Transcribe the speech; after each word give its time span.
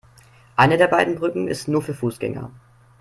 Eine 0.55 0.77
der 0.79 0.87
beiden 0.87 1.13
Brücken 1.13 1.47
ist 1.47 1.67
nur 1.67 1.83
für 1.83 1.93
Fußgänger. 1.93 2.49